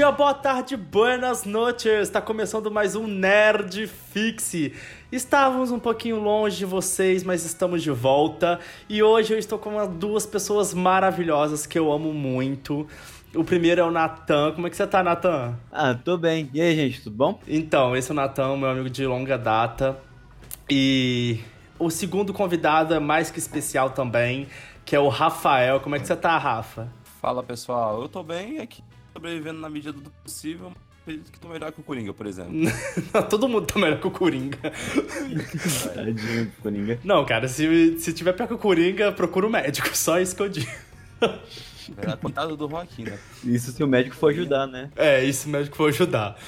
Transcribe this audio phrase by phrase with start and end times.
[0.00, 2.08] dia, boa tarde, buenas noches!
[2.08, 4.72] Está começando mais um Nerd Fixe.
[5.12, 8.58] Estávamos um pouquinho longe de vocês, mas estamos de volta.
[8.88, 12.88] E hoje eu estou com duas pessoas maravilhosas que eu amo muito.
[13.34, 14.52] O primeiro é o Natan.
[14.52, 15.54] Como é que você tá, Natan?
[15.70, 16.48] Ah, tô bem.
[16.54, 17.38] E aí, gente, tudo bom?
[17.46, 19.98] Então, esse é o Natan, meu amigo de longa data.
[20.70, 21.40] E
[21.78, 24.48] o segundo convidado é mais que especial também,
[24.82, 25.78] que é o Rafael.
[25.78, 26.88] Como é que você tá, Rafa?
[27.20, 28.82] Fala pessoal, eu tô bem aqui,
[29.12, 30.72] sobrevivendo na medida do possível.
[31.02, 32.52] Acredito que tô melhor que o Coringa, por exemplo.
[33.30, 34.58] Todo mundo tá melhor que o Coringa.
[35.94, 37.00] Tadinho do Coringa.
[37.02, 39.88] Não, cara, se, se tiver pior que o Coringa, procura o um médico.
[39.96, 40.70] Só isso que eu digo.
[41.96, 43.18] É contado do Joaquim, né?
[43.42, 44.90] Isso se o médico for ajudar, né?
[44.94, 46.38] É, isso se o médico for ajudar.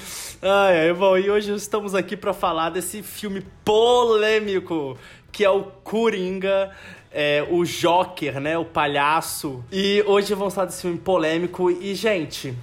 [0.41, 4.97] Ai, ai, bom, e hoje estamos aqui para falar desse filme polêmico
[5.33, 6.71] que é o Coringa
[7.13, 8.57] é, o Joker, né?
[8.57, 9.63] O palhaço.
[9.71, 11.69] E hoje vamos falar desse filme polêmico.
[11.69, 12.53] E, gente,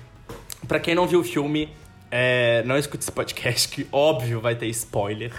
[0.67, 1.69] para quem não viu o filme,
[2.11, 5.33] é, não escute esse podcast, que óbvio vai ter spoiler.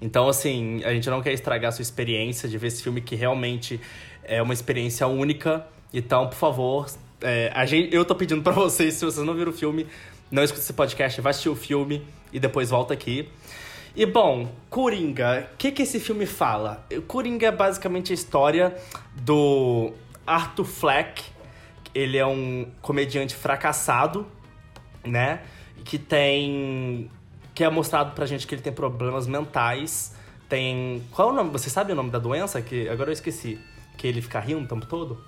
[0.00, 3.16] Então, assim, a gente não quer estragar a sua experiência de ver esse filme, que
[3.16, 3.80] realmente
[4.24, 5.66] é uma experiência única.
[5.92, 6.86] Então, por favor,
[7.20, 9.86] é, a gente, eu tô pedindo para vocês, se vocês não viram o filme,
[10.30, 13.28] não escute esse podcast, vai assistir o filme e depois volta aqui.
[13.94, 16.86] E bom, Coringa, o que, que esse filme fala?
[17.06, 18.74] Coringa é basicamente a história
[19.14, 19.92] do
[20.26, 21.22] Arthur Fleck.
[21.94, 24.26] Ele é um comediante fracassado,
[25.04, 25.42] né?
[25.84, 27.10] Que tem.
[27.54, 30.14] que é mostrado pra gente que ele tem problemas mentais.
[30.48, 31.02] Tem.
[31.10, 31.50] Qual é o nome?
[31.50, 32.62] Você sabe o nome da doença?
[32.62, 33.60] Que agora eu esqueci.
[33.98, 35.22] Que ele fica rindo o tempo todo?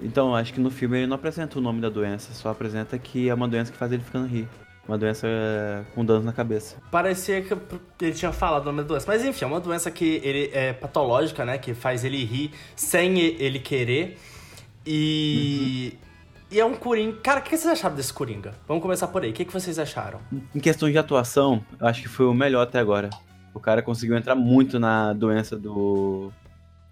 [0.00, 3.28] Então, acho que no filme ele não apresenta o nome da doença, só apresenta que
[3.28, 4.48] é uma doença que faz ele ficando rir.
[4.90, 6.76] Uma doença é, com danos na cabeça.
[6.90, 7.54] Parecia que
[8.00, 9.06] ele tinha falado da doença.
[9.06, 11.58] Mas enfim, é uma doença que ele é patológica, né?
[11.58, 14.18] Que faz ele rir sem ele querer.
[14.84, 15.92] E.
[15.92, 16.10] Uhum.
[16.50, 17.18] E é um Coringa.
[17.22, 18.52] Cara, o que vocês acharam desse Coringa?
[18.66, 19.30] Vamos começar por aí.
[19.30, 20.18] O que vocês acharam?
[20.52, 23.10] Em questão de atuação, eu acho que foi o melhor até agora.
[23.54, 26.32] O cara conseguiu entrar muito na doença do.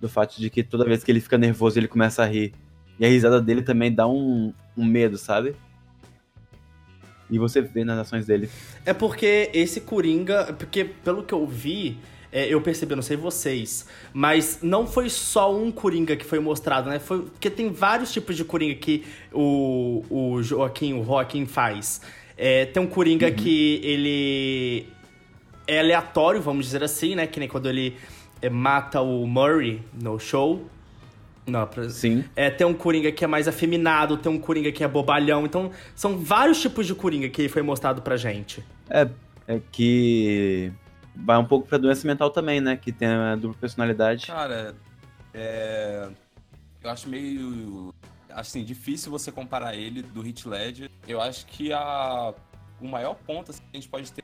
[0.01, 2.55] Do fato de que toda vez que ele fica nervoso, ele começa a rir.
[2.97, 5.57] E a risada dele também dá um, um medo, sabe?
[7.31, 8.49] E você vê nas ações dele.
[8.85, 11.99] É porque esse Coringa, porque pelo que eu vi,
[12.31, 16.91] é, eu percebi, não sei vocês, mas não foi só um Coringa que foi mostrado,
[16.91, 16.99] né?
[16.99, 22.01] Foi, porque tem vários tipos de Coringa que o, o Joaquim, o Joaquim faz.
[22.37, 23.35] É, tem um Coringa uhum.
[23.35, 24.87] que ele
[25.67, 27.27] é aleatório, vamos dizer assim, né?
[27.27, 27.97] Que nem quando ele
[28.41, 30.67] é, mata o Murray no show.
[31.49, 31.89] Não, pra...
[31.89, 32.25] Sim.
[32.37, 35.47] É, tem um Coringa que é mais afeminado, tem um Coringa que é bobalhão.
[35.47, 38.63] Então, são vários tipos de Coringa que foi mostrado pra gente.
[38.91, 39.09] É,
[39.47, 40.71] é que
[41.17, 42.77] vai um pouco pra doença mental também, né?
[42.77, 44.27] Que tem a dupla personalidade.
[44.27, 44.75] Cara,
[45.33, 46.09] é...
[46.83, 47.93] Eu acho meio...
[48.31, 50.91] Assim, difícil você comparar ele do Hit Ledger.
[51.09, 52.35] Eu acho que a...
[52.81, 54.23] o maior ponto assim, que a gente pode ter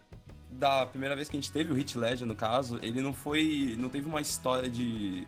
[0.51, 3.75] da primeira vez que a gente teve o Hit Ledger, no caso, ele não foi...
[3.77, 5.27] Não teve uma história de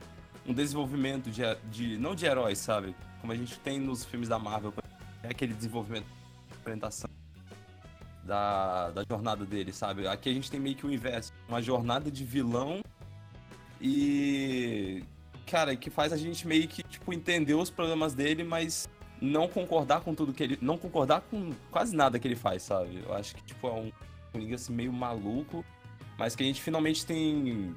[0.48, 1.98] um desenvolvimento de, de.
[1.98, 2.94] não de heróis, sabe?
[3.20, 4.72] Como a gente tem nos filmes da Marvel,
[5.22, 7.10] é aquele desenvolvimento de apresentação
[8.22, 10.06] da, da jornada dele, sabe?
[10.06, 11.32] Aqui a gente tem meio que o inverso.
[11.48, 12.80] Uma jornada de vilão
[13.80, 15.02] e.
[15.46, 18.88] Cara, que faz a gente meio que, tipo, entender os problemas dele, mas
[19.20, 20.58] não concordar com tudo que ele.
[20.60, 23.00] Não concordar com quase nada que ele faz, sabe?
[23.04, 23.92] Eu acho que, tipo, é um
[24.32, 25.64] Coringa assim, meio maluco,
[26.18, 27.74] mas que a gente finalmente tem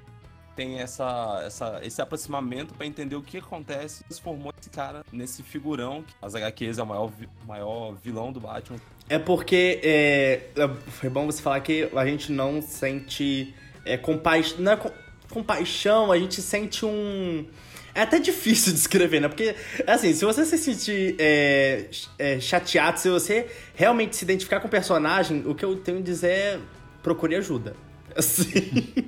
[0.60, 4.04] tem essa, essa, esse aproximamento para entender o que acontece.
[4.04, 6.04] Transformou esse cara nesse figurão.
[6.04, 7.12] Que as HQs é o maior,
[7.48, 8.78] maior vilão do Batman.
[9.08, 13.56] É porque é, é, foi bom você falar que a gente não sente
[13.86, 14.60] é, compaixão.
[14.60, 14.92] Não é com,
[15.30, 17.48] compaixão, a gente sente um.
[17.96, 19.30] É até difícil de escrever, né?
[19.30, 19.56] Porque,
[19.88, 24.70] assim, se você se sentir é, é, chateado, se você realmente se identificar com o
[24.70, 26.60] personagem, o que eu tenho a dizer é
[27.02, 27.78] procure ajuda.
[28.14, 29.08] Assim.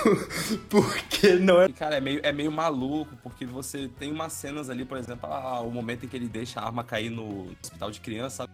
[0.68, 1.68] porque não é.
[1.72, 5.60] Cara, é meio, é meio maluco, porque você tem umas cenas ali, por exemplo, ah,
[5.60, 8.48] o momento em que ele deixa a arma cair no hospital de criança.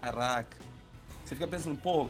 [0.00, 0.56] Caraca.
[1.24, 2.08] Você fica pensando, pô,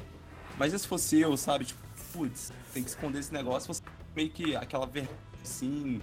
[0.59, 1.67] mas se fosse eu, sabe?
[1.67, 1.81] Tipo,
[2.13, 3.83] putz, tem que esconder esse negócio, você
[4.15, 6.01] meio que aquela vergonha assim.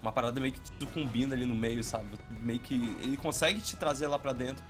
[0.00, 2.06] Uma parada meio que sucumbina ali no meio, sabe?
[2.30, 2.74] Meio que.
[3.02, 4.62] Ele consegue te trazer lá pra dentro.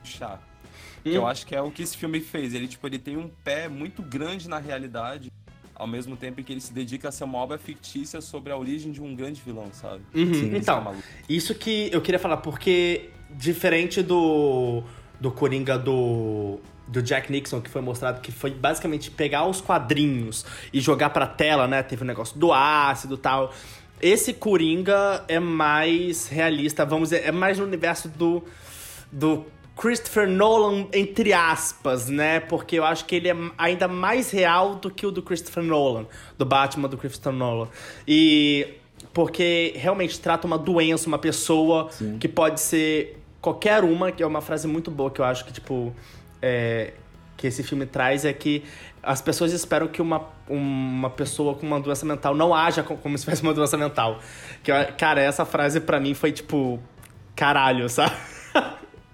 [0.00, 0.36] Puxar.
[0.36, 1.02] Hum.
[1.02, 2.52] Que eu acho que é o que esse filme fez.
[2.52, 5.32] Ele, tipo, ele tem um pé muito grande na realidade
[5.76, 8.56] ao mesmo tempo em que ele se dedica a ser uma obra fictícia sobre a
[8.56, 10.02] origem de um grande vilão, sabe?
[10.14, 10.34] Uhum.
[10.34, 10.96] Sim, então, é
[11.28, 14.82] isso que eu queria falar, porque diferente do,
[15.20, 20.44] do Coringa do, do Jack Nixon, que foi mostrado que foi basicamente pegar os quadrinhos
[20.72, 21.82] e jogar pra tela, né?
[21.82, 23.52] Teve o um negócio do ácido e tal.
[24.00, 28.42] Esse Coringa é mais realista, vamos dizer, é mais no universo do,
[29.10, 29.44] do
[29.76, 32.40] Christopher Nolan, entre aspas, né?
[32.40, 36.06] Porque eu acho que ele é ainda mais real do que o do Christopher Nolan,
[36.38, 37.68] do Batman do Christopher Nolan.
[38.08, 38.66] E
[39.12, 42.16] porque realmente trata uma doença, uma pessoa Sim.
[42.18, 45.52] que pode ser qualquer uma, que é uma frase muito boa que eu acho que,
[45.52, 45.94] tipo,
[46.40, 46.94] é,
[47.36, 48.64] que esse filme traz é que
[49.02, 53.16] as pessoas esperam que uma, uma pessoa com uma doença mental não haja co- como
[53.16, 54.18] se fosse uma doença mental.
[54.64, 56.80] Que, cara, essa frase pra mim foi tipo,
[57.36, 58.16] caralho, sabe?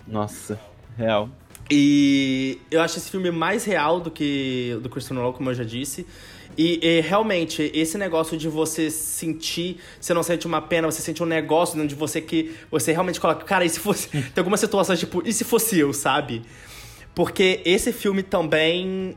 [0.07, 0.59] Nossa,
[0.97, 1.29] real.
[1.71, 5.55] E eu acho esse filme mais real do que o do Christopher Nolan, como eu
[5.55, 6.07] já disse.
[6.57, 11.23] E, e, realmente, esse negócio de você sentir, você não sente uma pena, você sente
[11.23, 14.09] um negócio dentro de você que você realmente coloca, cara, e se fosse.
[14.13, 16.43] Tem algumas situações tipo, e se fosse eu, sabe?
[17.15, 19.17] Porque esse filme também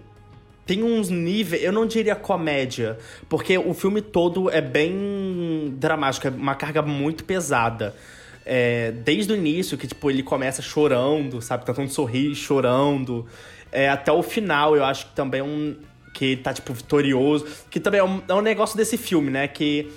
[0.66, 2.98] tem uns níveis, eu não diria comédia,
[3.30, 7.96] porque o filme todo é bem dramático, é uma carga muito pesada.
[8.46, 11.66] É, desde o início, que tipo, ele começa chorando, sabe?
[11.66, 13.26] Tentando sorrir, chorando.
[13.72, 15.76] É, até o final, eu acho que também é um.
[16.14, 17.46] Que ele tá, tipo, vitorioso.
[17.70, 19.48] Que também é um, é um negócio desse filme, né?
[19.48, 19.92] Que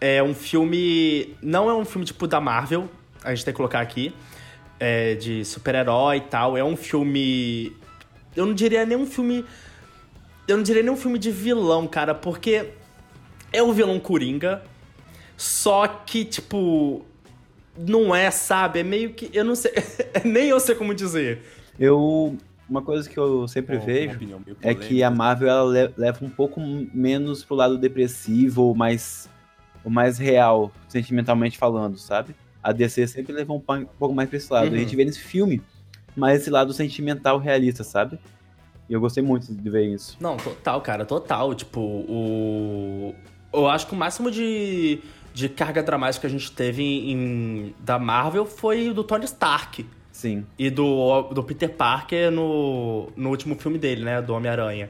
[0.00, 1.34] é um filme.
[1.40, 2.90] Não é um filme tipo da Marvel,
[3.22, 4.12] a gente tem que colocar aqui.
[4.78, 6.56] é, de super-herói e tal.
[6.56, 7.74] É um filme.
[8.36, 9.44] Eu não diria nem um filme.
[10.46, 12.66] Eu não diria nem um filme de vilão, cara, porque
[13.52, 14.62] é o vilão Coringa.
[15.36, 17.04] Só que, tipo.
[17.76, 18.80] Não é, sabe?
[18.80, 19.30] É meio que.
[19.32, 19.72] Eu não sei.
[20.24, 21.42] nem eu sei como dizer.
[21.78, 22.36] Eu.
[22.66, 24.18] Uma coisa que eu sempre vejo
[24.62, 25.10] é que a.
[25.10, 26.60] Marvel ela le- leva um pouco
[26.94, 29.28] menos pro lado depressivo ou mais,
[29.84, 32.34] ou mais real, sentimentalmente falando, sabe?
[32.62, 34.68] A DC sempre levou um, um pouco mais pra esse lado.
[34.68, 34.74] Uhum.
[34.74, 35.60] A gente vê nesse filme
[36.16, 38.18] mais esse lado sentimental realista, sabe?
[38.88, 40.16] E eu gostei muito de ver isso.
[40.18, 41.54] Não, total, cara, total.
[41.54, 43.14] Tipo, o.
[43.52, 45.00] Eu acho que o máximo de,
[45.34, 49.84] de carga dramática que a gente teve em, da Marvel foi o do Tony Stark.
[50.12, 50.46] Sim.
[50.56, 54.22] E do, do Peter Parker no, no último filme dele, né?
[54.22, 54.88] Do Homem-Aranha.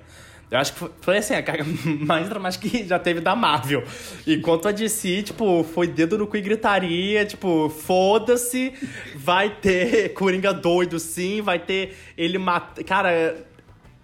[0.50, 1.64] Eu acho que foi, foi, assim, a carga
[2.05, 3.82] mais dramática que já teve da Marvel.
[4.26, 8.75] Enquanto a DC, tipo, foi dedo no cu e gritaria, tipo, foda-se,
[9.17, 12.85] vai ter Coringa doido sim, vai ter ele mata.
[12.85, 13.35] Cara,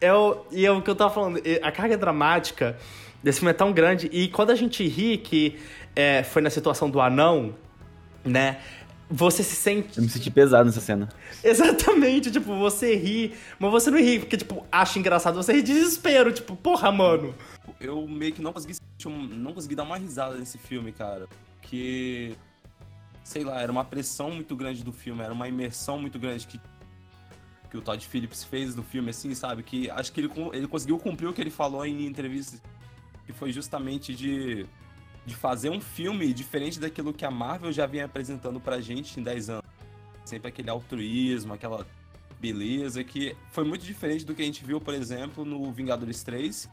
[0.01, 2.79] é o, e é o que eu tava falando, a carga dramática
[3.23, 4.09] desse filme é tão grande.
[4.13, 5.59] E quando a gente ri, que
[5.95, 7.55] é, foi na situação do anão,
[8.25, 8.61] né?
[9.13, 11.09] Você se sente Eu me senti pesado nessa cena.
[11.43, 15.73] Exatamente, tipo, você ri, mas você não ri porque, tipo, acha engraçado, você ri de
[15.73, 17.35] desespero, tipo, porra, mano.
[17.81, 21.27] Eu meio que não consegui, sentir um- não consegui dar uma risada nesse filme, cara.
[21.61, 22.37] Porque,
[23.25, 26.61] sei lá, era uma pressão muito grande do filme, era uma imersão muito grande que,
[27.69, 29.65] que o Todd Phillips fez do filme, assim, sabe?
[29.65, 32.63] Que acho que ele, ele conseguiu cumprir o que ele falou em entrevistas,
[33.27, 34.67] que foi justamente de,
[35.27, 39.23] de fazer um filme diferente daquilo que a Marvel já vinha apresentando pra gente em
[39.23, 39.65] 10 anos.
[40.25, 41.87] Sempre aquele altruísmo, aquela
[42.41, 46.69] beleza, que foi muito diferente do que a gente viu, por exemplo, no Vingadores 3.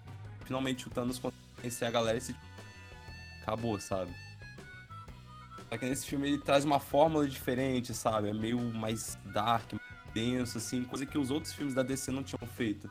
[0.46, 2.36] Finalmente o Thanos conseguiu vencer a galera e se...
[3.42, 4.12] acabou, sabe?
[5.70, 8.30] Só que nesse filme ele traz uma fórmula diferente, sabe?
[8.30, 12.24] É meio mais dark, mais denso, assim, coisa que os outros filmes da DC não
[12.24, 12.90] tinham feito.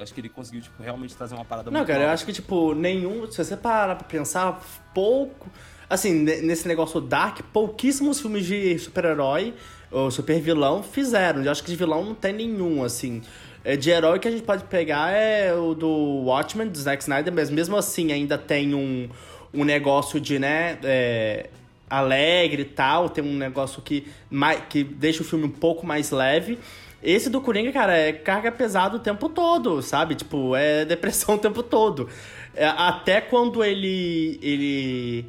[0.00, 2.74] Acho que ele conseguiu, tipo, realmente trazer uma parada Não, cara, eu acho que, tipo,
[2.74, 3.30] nenhum.
[3.30, 4.60] Se você parar pra pensar,
[4.94, 5.48] pouco.
[5.88, 9.54] Assim, ne- nesse negócio dark, pouquíssimos filmes de super-herói
[9.90, 11.42] ou super-vilão fizeram.
[11.42, 13.22] Eu acho que de vilão não tem nenhum, assim.
[13.64, 15.88] É, De herói que a gente pode pegar é o do
[16.24, 19.08] Watchmen, do Zack Snyder, mas mesmo assim ainda tem um,
[19.52, 21.50] um negócio de, né, é,
[21.88, 24.06] alegre e tal, tem um negócio que,
[24.68, 26.58] que deixa o filme um pouco mais leve.
[27.02, 30.14] Esse do Coringa, cara, é carga pesada o tempo todo, sabe?
[30.14, 32.08] Tipo, é depressão o tempo todo.
[32.54, 34.38] É, até quando ele.
[34.42, 35.26] ele.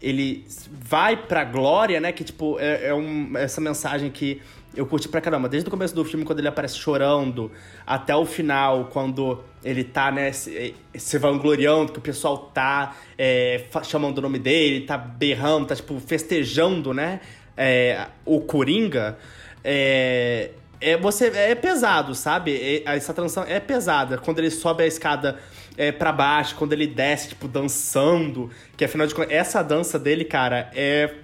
[0.00, 2.12] ele vai pra glória, né?
[2.12, 4.40] Que, tipo, é, é um- essa mensagem que
[4.74, 5.48] eu curti pra caramba.
[5.48, 7.50] Desde o começo do filme, quando ele aparece chorando,
[7.86, 13.64] até o final, quando ele tá, né, se, se vangloriando, que o pessoal tá é,
[13.82, 17.20] chamando o nome dele, tá berrando, tá, tipo, festejando, né?
[17.56, 19.18] é, o Coringa.
[19.62, 22.56] É, é, você, é pesado, sabe?
[22.56, 24.18] É- essa transição é pesada.
[24.18, 25.38] Quando ele sobe a escada
[25.76, 28.50] é, para baixo, quando ele desce, tipo, dançando.
[28.76, 31.14] Que afinal de contas, essa dança dele, cara, é.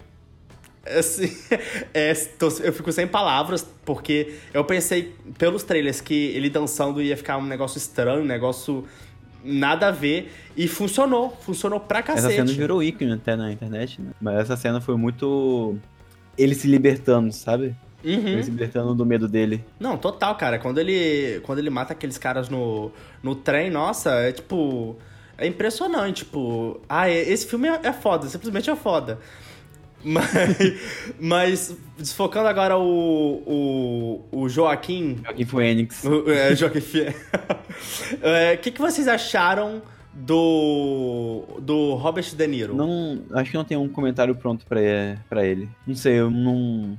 [0.98, 1.36] Assim,
[1.92, 7.16] é, tô- eu fico sem palavras, porque eu pensei pelos trailers que ele dançando ia
[7.16, 8.86] ficar um negócio estranho, um negócio
[9.42, 10.32] nada a ver.
[10.56, 12.34] E funcionou, funcionou pra Essa cacete.
[12.36, 14.12] cena virou ícone até na internet, né?
[14.20, 15.76] Mas essa cena foi muito.
[16.38, 17.75] Ele se libertando, sabe?
[18.06, 18.28] Uhum.
[18.28, 19.64] Ele se libertando do medo dele.
[19.80, 20.58] Não, total, cara.
[20.58, 24.96] Quando ele, quando ele mata aqueles caras no, no trem, nossa, é tipo.
[25.36, 26.80] É impressionante, tipo.
[26.88, 29.18] Ah, é- esse filme é, é foda, simplesmente é foda.
[30.04, 30.30] Mas,
[31.18, 35.18] mas desfocando agora o, o, o Joaquim.
[35.25, 36.04] Joaquim Phoenix.
[36.04, 37.12] O, é, Joaquim Fie-
[38.22, 39.82] É, O que, que vocês acharam
[40.14, 42.76] do, do Robert De Niro?
[42.76, 44.78] Não, acho que não tem um comentário pronto pra,
[45.28, 45.68] pra ele.
[45.84, 46.96] Não sei, eu não.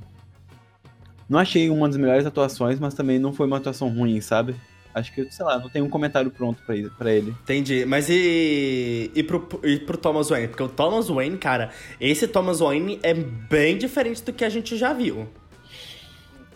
[1.28, 4.56] Não achei uma das melhores atuações, mas também não foi uma atuação ruim, sabe?
[4.94, 6.74] Acho que, sei lá, não tem um comentário pronto pra,
[7.14, 7.30] ele-.
[7.42, 7.84] Entendi.
[7.84, 10.48] Mas e, e, pro, e pro Thomas Wayne?
[10.48, 11.70] Porque o Thomas Wayne, cara,
[12.00, 15.28] esse Thomas Wayne é bem diferente do que a gente já viu.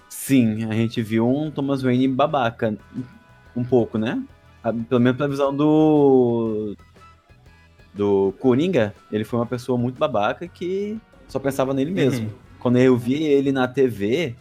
[0.09, 2.76] Sim, a gente viu um Thomas Wayne babaca.
[3.55, 4.23] Um pouco, né?
[4.88, 6.75] Pelo menos pela visão do.
[7.93, 10.99] Do Coringa, ele foi uma pessoa muito babaca que
[11.29, 12.26] só pensava nele mesmo.
[12.26, 12.35] Uhum.
[12.59, 14.35] Quando eu vi ele na TV,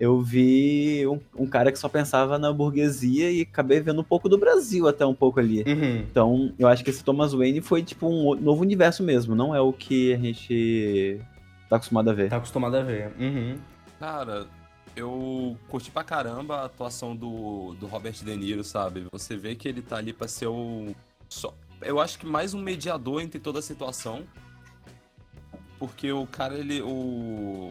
[0.00, 4.30] eu vi um, um cara que só pensava na burguesia e acabei vendo um pouco
[4.30, 5.62] do Brasil até um pouco ali.
[5.66, 5.98] Uhum.
[5.98, 9.60] Então, eu acho que esse Thomas Wayne foi tipo um novo universo mesmo, não é
[9.60, 11.20] o que a gente
[11.68, 12.30] tá acostumado a ver.
[12.30, 13.12] Tá acostumado a ver.
[13.20, 13.58] Uhum.
[13.98, 14.46] Cara,
[14.96, 19.06] eu curti pra caramba a atuação do, do Robert De Niro, sabe?
[19.12, 20.94] Você vê que ele tá ali pra ser o.
[21.28, 24.24] Só, eu acho que mais um mediador entre toda a situação.
[25.78, 26.80] Porque o cara, ele.
[26.82, 27.70] O.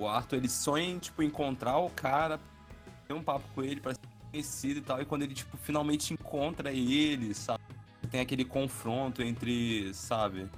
[0.00, 2.40] O Arthur, ele sonha em, tipo, encontrar o cara,
[3.06, 5.02] ter um papo com ele pra ser conhecido e tal.
[5.02, 7.62] E quando ele, tipo, finalmente encontra ele, sabe?
[8.10, 10.48] Tem aquele confronto entre, sabe?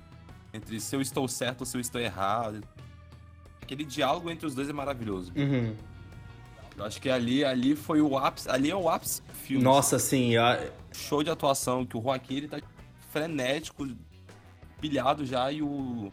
[0.55, 2.63] Entre se eu estou certo ou se eu estou errado.
[3.61, 5.33] Aquele diálogo entre os dois é maravilhoso.
[5.35, 5.75] Uhum.
[6.77, 8.49] Eu acho que ali, ali foi o ápice.
[8.49, 9.65] Ali é o ápice do filme.
[9.65, 12.61] Nossa, assim, a- Show de atuação, que o Joaquim ele tá
[13.11, 13.89] frenético,
[14.81, 16.13] pilhado já, e o.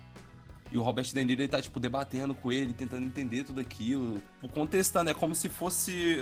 [0.72, 4.22] E o Robert De Niro ele tá, tipo, debatendo com ele, tentando entender tudo aquilo.
[4.42, 6.18] Tipo, contestando, é como se fosse.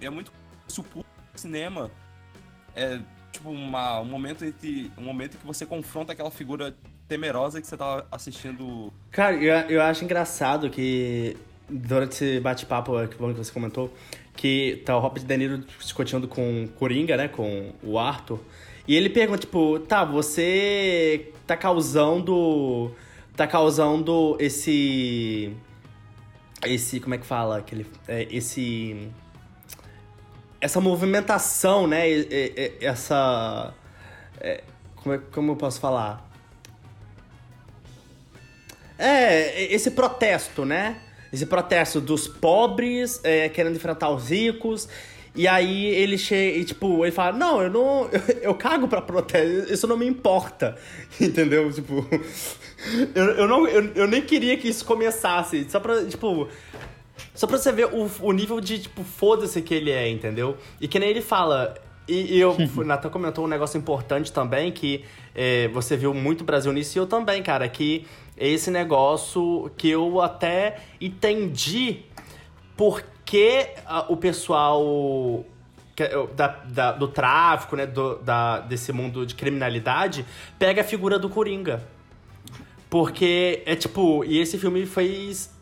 [0.00, 0.32] É muito.
[0.66, 1.90] Se o público cinema
[2.74, 3.00] é
[3.32, 4.92] tipo uma, um momento entre.
[4.98, 6.76] Um momento que você confronta aquela figura
[7.08, 8.92] temerosa que você tá assistindo.
[9.10, 11.36] Cara, eu, eu acho engraçado que
[11.68, 13.92] durante esse bate-papo que você comentou,
[14.36, 18.38] que tá o Robert De Niro discutindo com o Coringa, né, com o Arthur,
[18.86, 22.94] e ele pergunta, tipo, tá, você tá causando...
[23.38, 25.54] tá causando esse...
[26.66, 27.58] esse, como é que fala?
[27.58, 29.08] Aquele, é, esse...
[30.60, 32.04] essa movimentação, né,
[32.80, 33.72] essa...
[34.40, 34.64] é,
[34.96, 36.28] como, é, como eu posso falar?
[38.98, 41.00] É, esse protesto, né?
[41.32, 44.88] Esse protesto dos pobres é, querendo enfrentar os ricos.
[45.38, 48.08] E aí ele chega e, tipo, ele fala, não, eu não.
[48.10, 50.76] Eu, eu cago pra protesto, isso não me importa.
[51.18, 51.72] Entendeu?
[51.72, 52.04] Tipo.
[53.12, 55.68] Eu, eu, não, eu, eu nem queria que isso começasse.
[55.68, 56.46] Só pra, tipo.
[57.34, 60.56] Só pra você ver o, o nível de, tipo, foda-se que ele é, entendeu?
[60.80, 61.74] E que nem ele fala.
[62.06, 65.04] E, e eu, o Natan comentou um negócio importante também, que
[65.34, 70.20] é, você viu muito Brasil nisso, e eu também, cara, que esse negócio que eu
[70.20, 72.04] até entendi
[72.76, 73.17] porque
[73.86, 75.44] ah, o pessoal
[75.96, 80.24] que é, da, da- do tráfico, né, do, da, desse mundo de criminalidade,
[80.58, 81.82] pega a figura do Coringa.
[82.90, 85.52] Porque é tipo, e esse filme fez.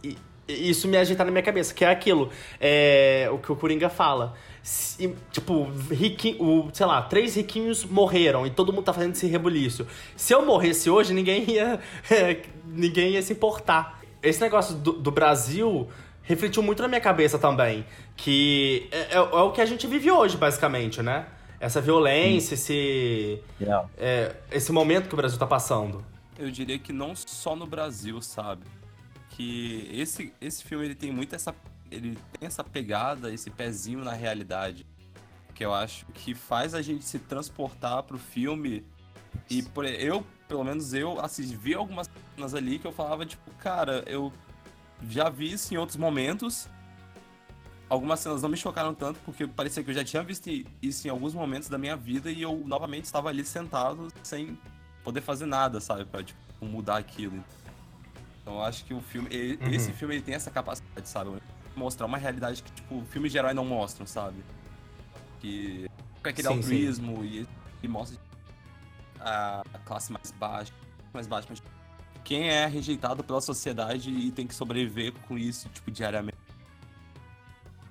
[0.48, 2.30] Isso me agitar na minha cabeça, que é aquilo,
[2.60, 4.34] é, o que o Coringa fala.
[4.62, 9.26] Se- tipo, riqui, o, sei lá, três riquinhos morreram e todo mundo tá fazendo esse
[9.26, 9.86] rebuliço.
[10.16, 11.80] Se eu morresse hoje, ninguém ia,
[12.64, 14.00] ninguém ia se importar.
[14.22, 15.88] Esse negócio do, do Brasil
[16.26, 17.86] refletiu muito na minha cabeça também.
[18.16, 21.26] Que é, é- é o que a gente vive hoje, basicamente, né?
[21.58, 23.40] Essa violência, esse,
[23.96, 26.04] é, esse momento que o Brasil tá passando.
[26.38, 28.62] Eu diria que não só no Brasil, sabe?
[29.30, 31.54] Que esse, esse filme ele tem muito essa.
[31.90, 34.86] Ele tem essa pegada, esse pezinho na realidade.
[35.54, 38.84] Que eu acho que faz a gente se transportar pro filme.
[39.48, 43.50] E por, eu, pelo menos eu, assisti, vi algumas cenas ali que eu falava, tipo,
[43.58, 44.30] cara, eu
[45.08, 46.68] já vi isso em outros momentos.
[47.88, 50.50] Algumas cenas não me chocaram tanto, porque parecia que eu já tinha visto
[50.82, 54.58] isso em alguns momentos da minha vida e eu novamente estava ali sentado sem
[55.04, 56.04] poder fazer nada, sabe?
[56.04, 57.44] Pra tipo, mudar aquilo.
[58.42, 59.28] Então eu acho que o filme.
[59.30, 59.72] e- Uhum.
[59.72, 61.30] Esse filme ele tem essa capacidade, sabe?
[61.76, 64.42] Mostrar uma realidade que, tipo, filmes de herói não mostram, sabe?
[65.40, 65.88] Que.
[66.22, 67.46] Com aquele Sim, altruísmo e,
[67.82, 68.18] e mostra
[69.20, 70.72] a classe mais baixa.
[71.12, 71.62] Mais baixa, mas
[72.26, 76.36] quem é rejeitado pela sociedade e tem que sobreviver com isso, tipo, diariamente.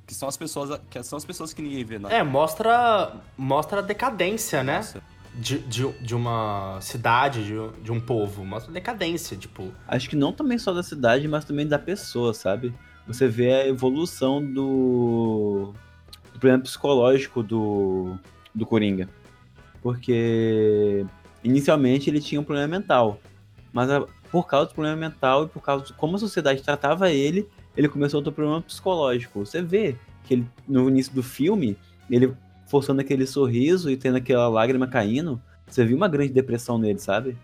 [0.05, 0.77] Que são as pessoas.
[0.89, 2.17] Que são as pessoas que ninguém vê, né?
[2.17, 4.77] É, mostra, mostra a decadência, né?
[4.77, 5.01] Nossa.
[5.33, 8.45] De, de, de uma cidade, de, de um povo.
[8.45, 9.71] Mostra a decadência, tipo.
[9.87, 12.73] Acho que não também só da cidade, mas também da pessoa, sabe?
[13.07, 15.73] Você vê a evolução do,
[16.33, 18.17] do problema psicológico do,
[18.53, 19.09] do Coringa.
[19.81, 21.05] Porque
[21.43, 23.19] inicialmente ele tinha um problema mental.
[23.73, 27.09] Mas a- por causa do problema mental e por causa de como a sociedade tratava
[27.09, 29.45] ele, ele começou a ter um problema psicológico.
[29.45, 31.77] Você vê que ele, no início do filme,
[32.09, 36.99] ele forçando aquele sorriso e tendo aquela lágrima caindo, você viu uma grande depressão nele,
[36.99, 37.37] sabe?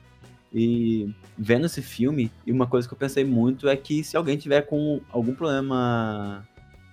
[0.53, 4.35] E vendo esse filme, e uma coisa que eu pensei muito é que se alguém
[4.35, 6.45] tiver com algum problema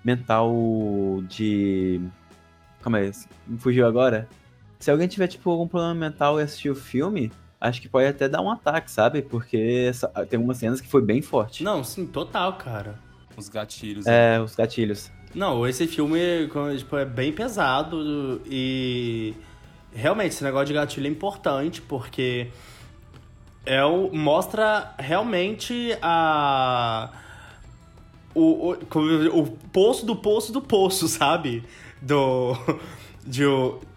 [0.04, 0.54] mental
[1.28, 2.00] de.
[2.80, 3.10] Calma aí,
[3.48, 4.28] me fugiu agora?
[4.78, 8.28] Se alguém tiver, tipo, algum problema mental e assistir o filme, acho que pode até
[8.28, 9.22] dar um ataque, sabe?
[9.22, 11.62] Porque essa, tem algumas cenas que foi bem forte.
[11.62, 12.98] Não, sim, total, cara.
[13.36, 14.06] Os gatilhos.
[14.06, 15.10] É, os gatilhos.
[15.34, 16.48] Não, esse filme
[16.78, 19.34] tipo, é bem pesado e
[19.92, 22.48] realmente esse negócio de gatilho é importante porque
[23.64, 27.10] é o, mostra realmente a
[28.34, 31.62] o, o, o poço do poço do poço, sabe?
[32.00, 32.56] Do
[33.28, 33.44] de,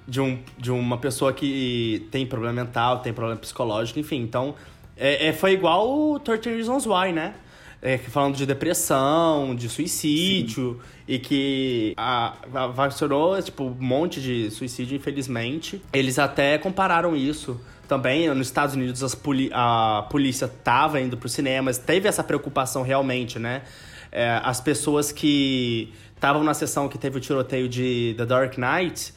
[0.08, 4.22] de, um, de uma pessoa que tem problema mental, tem problema psicológico, enfim.
[4.22, 4.54] Então,
[4.98, 7.34] é, é foi igual o 13 Reasons Why, né?
[7.82, 11.04] É, falando de depressão, de suicídio, Sim.
[11.08, 15.82] e que a, a, tipo, um monte de suicídio, infelizmente.
[15.92, 18.30] Eles até compararam isso também.
[18.30, 23.64] Nos Estados Unidos, poli a polícia tava indo pro cinemas, teve essa preocupação realmente, né?
[24.12, 29.12] É, as pessoas que estavam na sessão que teve o tiroteio de The Dark Knight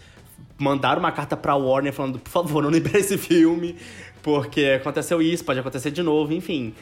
[0.59, 3.77] mandaram uma carta pra Warner falando, por favor, não libere esse filme,
[4.23, 6.75] porque aconteceu isso, pode acontecer de novo, enfim.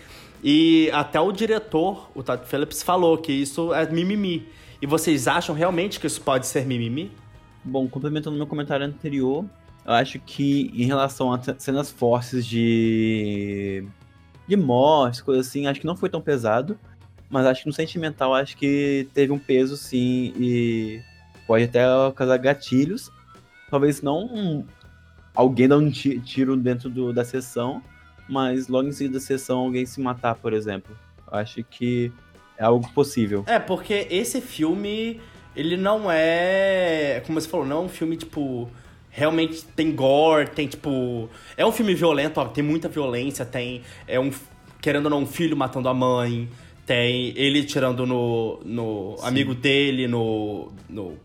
[0.43, 4.49] E até o diretor, o Todd Phillips, falou que isso é mimimi.
[4.81, 7.13] E vocês acham realmente que isso pode ser mimimi?
[7.65, 9.45] Bom, complementando meu comentário anterior,
[9.85, 13.85] eu acho que em relação a cenas fortes de
[14.47, 16.77] de morte, coisa assim, acho que não foi tão pesado,
[17.31, 21.01] mas acho que no sentimental acho que teve um peso sim e
[21.47, 23.11] pode até causar gatilhos.
[23.73, 24.67] Talvez não
[25.35, 27.83] alguém dar um tiro dentro do, da sessão,
[28.29, 30.95] mas logo em seguida da sessão alguém se matar, por exemplo.
[31.27, 32.13] Eu acho que
[32.59, 33.45] é algo possível.
[33.47, 35.23] É, porque esse filme,
[35.57, 37.23] ele não é.
[37.27, 38.69] Como você falou, não é um filme tipo.
[39.09, 41.31] Realmente tem gore, tem tipo.
[41.57, 43.81] É um filme violento, ó, tem muita violência, tem.
[44.07, 44.31] É um.
[44.83, 46.47] Querendo ou não, um filho matando a mãe,
[46.85, 51.17] tem ele tirando no, no amigo dele, no, no,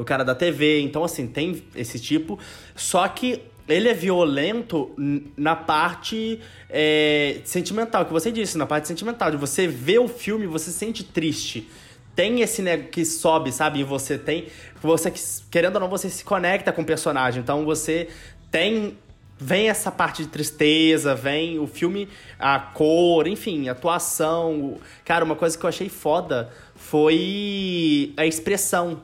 [0.00, 0.80] no cara da TV.
[0.80, 2.38] Então, assim, tem esse tipo.
[2.74, 4.90] Só que ele é violento
[5.36, 9.30] na parte é, sentimental, que você disse, na parte sentimental.
[9.30, 11.68] De você ver o filme, você se sente triste.
[12.16, 13.80] Tem esse né, que sobe, sabe?
[13.80, 14.46] E você tem.
[14.82, 15.12] Você,
[15.50, 17.42] querendo ou não, você se conecta com o personagem.
[17.42, 18.08] Então você
[18.50, 18.96] tem.
[19.42, 24.76] Vem essa parte de tristeza, vem o filme, a cor, enfim, a atuação.
[25.02, 29.00] Cara, uma coisa que eu achei foda foi a expressão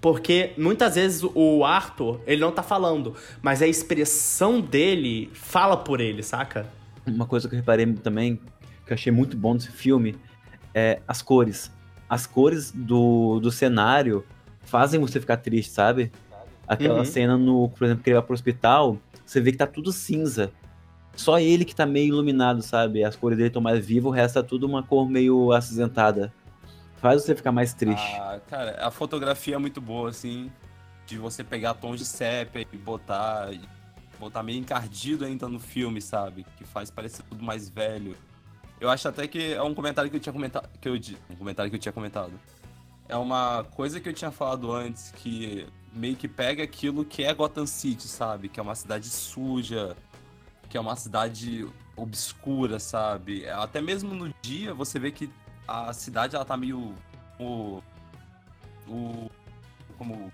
[0.00, 6.00] porque muitas vezes o Arthur, ele não tá falando, mas a expressão dele fala por
[6.00, 6.66] ele, saca?
[7.06, 8.36] Uma coisa que eu reparei também,
[8.86, 10.14] que eu achei muito bom nesse filme,
[10.72, 11.72] é as cores.
[12.08, 14.24] As cores do, do cenário
[14.62, 16.12] fazem você ficar triste, sabe?
[16.66, 17.04] Aquela uhum.
[17.04, 20.52] cena no, por exemplo, que ele vai pro hospital, você vê que tá tudo cinza.
[21.16, 23.02] Só ele que tá meio iluminado, sabe?
[23.02, 26.32] As cores dele estão mais vivas, o resto tá tudo uma cor meio acinzentada
[27.00, 28.14] faz você ficar mais triste.
[28.16, 30.50] Ah, cara, a fotografia é muito boa, assim,
[31.06, 33.50] de você pegar tons de sépia e botar,
[34.18, 36.44] botar meio encardido ainda no filme, sabe?
[36.56, 38.16] Que faz parecer tudo mais velho.
[38.80, 40.94] Eu acho até que é um comentário que eu tinha comentado, que eu
[41.30, 42.32] um comentário que eu tinha comentado.
[43.08, 47.32] É uma coisa que eu tinha falado antes que meio que pega aquilo que é
[47.32, 48.48] Gotham City, sabe?
[48.48, 49.96] Que é uma cidade suja,
[50.68, 53.48] que é uma cidade obscura, sabe?
[53.48, 55.30] Até mesmo no dia você vê que
[55.68, 56.94] a cidade ela tá meio.
[57.38, 57.82] O,
[58.88, 59.30] o,
[59.98, 60.32] como o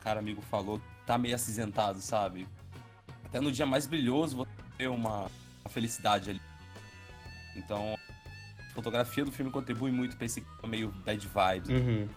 [0.00, 2.46] cara amigo falou, tá meio acinzentado, sabe?
[3.24, 5.22] Até no dia mais brilhoso você vê uma,
[5.60, 6.40] uma felicidade ali.
[7.56, 7.94] Então,
[8.58, 11.68] a fotografia do filme contribui muito pra esse meio bad vibes.
[11.68, 12.08] Uhum.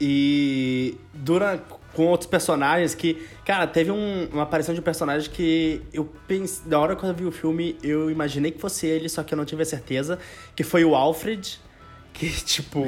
[0.00, 1.62] E durante
[1.96, 3.26] com outros personagens que.
[3.44, 6.68] Cara, teve um, uma aparição de um personagem que eu pensei.
[6.68, 9.36] Da hora que eu vi o filme, eu imaginei que fosse ele, só que eu
[9.36, 10.18] não tive a certeza.
[10.54, 11.58] Que foi o Alfred.
[12.12, 12.84] Que, tipo.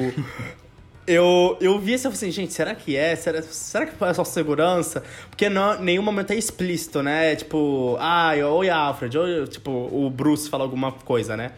[1.07, 3.15] eu, eu vi esse e falei assim, gente, será que é?
[3.15, 5.03] Será, será que é só segurança?
[5.27, 7.35] Porque não, nenhum momento é explícito, né?
[7.35, 11.53] Tipo, ah, oi Alfred, ou tipo, o Bruce fala alguma coisa, né?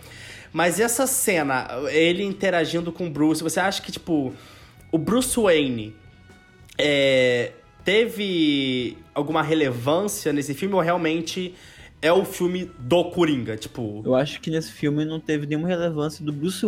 [0.54, 4.34] Mas essa cena, ele interagindo com o Bruce, você acha que, tipo,
[4.92, 5.96] o Bruce Wayne
[6.78, 11.54] é, teve alguma relevância nesse filme ou realmente
[12.02, 13.56] é o filme do Coringa?
[13.56, 14.02] Tipo.
[14.06, 16.66] Eu acho que nesse filme não teve nenhuma relevância do Bruce,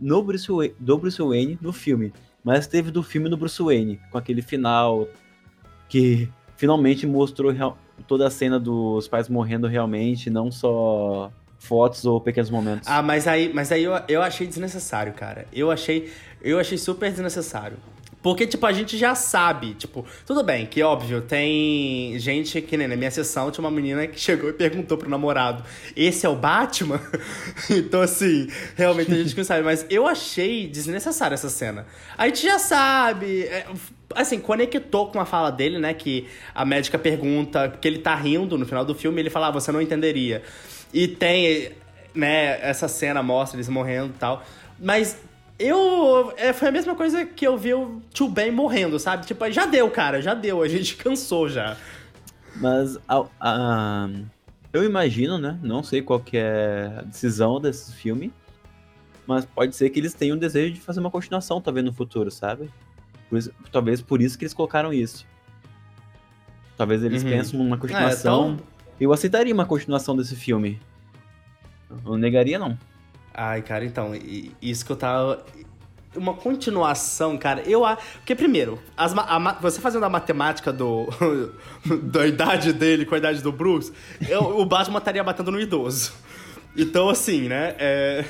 [0.00, 2.12] no Bruce Wayne, do Bruce Wayne no filme.
[2.42, 5.08] Mas teve do filme do Bruce Wayne, com aquele final
[5.88, 7.52] que finalmente mostrou
[8.06, 12.88] toda a cena dos pais morrendo realmente, não só fotos ou pequenos momentos.
[12.88, 15.46] Ah, mas aí, mas aí eu, eu achei desnecessário, cara.
[15.52, 16.10] Eu achei,
[16.42, 17.76] eu achei super desnecessário.
[18.26, 22.88] Porque, tipo, a gente já sabe, tipo, tudo bem, que óbvio, tem gente que, né,
[22.88, 25.62] na minha sessão tinha uma menina que chegou e perguntou pro namorado:
[25.94, 27.00] esse é o Batman?
[27.70, 31.86] então, assim, realmente a gente não sabe, mas eu achei desnecessária essa cena.
[32.18, 33.42] A gente já sabe.
[33.42, 33.66] É,
[34.12, 35.94] assim, conectou com a fala dele, né?
[35.94, 39.50] Que a médica pergunta, porque ele tá rindo no final do filme, ele fala, ah,
[39.52, 40.42] você não entenderia.
[40.92, 41.70] E tem,
[42.12, 44.42] né, essa cena mostra eles morrendo e tal.
[44.80, 45.16] Mas
[45.58, 46.32] eu.
[46.36, 49.26] É, foi a mesma coisa que eu vi o Tio Ben morrendo, sabe?
[49.26, 50.62] Tipo, já deu, cara, já deu.
[50.62, 51.76] A gente cansou já.
[52.56, 54.08] Mas a, a,
[54.72, 55.58] eu imagino, né?
[55.62, 58.32] Não sei qual que é a decisão desse filme.
[59.26, 62.30] Mas pode ser que eles tenham o desejo de fazer uma continuação, talvez, no futuro,
[62.30, 62.70] sabe?
[63.28, 65.26] Por isso, talvez por isso que eles colocaram isso.
[66.76, 67.30] Talvez eles uhum.
[67.30, 68.58] pensem numa continuação.
[68.72, 68.76] É.
[69.00, 70.80] Eu aceitaria uma continuação desse filme.
[71.90, 72.78] Eu não negaria, não.
[73.38, 74.12] Ai, cara, então,
[74.62, 75.44] isso que eu tava.
[76.16, 78.00] Uma continuação, cara, eu acho.
[78.14, 81.06] Porque, primeiro, as, a, você fazendo a matemática do,
[82.02, 83.92] da idade dele com a idade do Bruce,
[84.26, 86.14] eu, o Batman estaria batendo no idoso.
[86.74, 87.74] Então, assim, né?
[87.78, 88.24] É...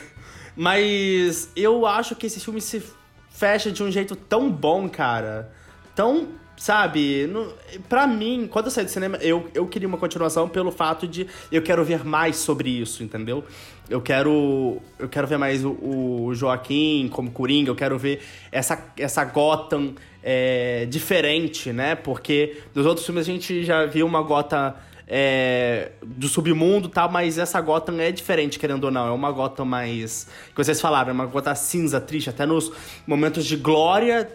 [0.57, 2.83] Mas eu acho que esse filme se
[3.31, 5.53] fecha de um jeito tão bom, cara.
[5.95, 7.53] Tão sabe, no,
[7.89, 11.27] pra mim, quando eu saí do cinema, eu, eu queria uma continuação pelo fato de
[11.53, 13.45] eu quero ver mais sobre isso, entendeu?
[13.89, 18.93] Eu quero eu quero ver mais o, o Joaquim como Coringa, eu quero ver essa,
[18.99, 21.95] essa Gotham é, diferente, né?
[21.95, 24.75] Porque nos outros filmes a gente já viu uma Gotham
[25.07, 29.07] é, do submundo tal, mas essa Gotham é diferente, querendo ou não.
[29.07, 30.27] É uma Gotham mais.
[30.51, 32.31] que vocês falaram, é uma Gotham cinza, triste.
[32.31, 32.73] Até nos
[33.07, 34.29] momentos de glória